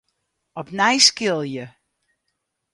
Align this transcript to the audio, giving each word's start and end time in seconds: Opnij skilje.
Opnij 0.59 0.97
skilje. 1.07 1.65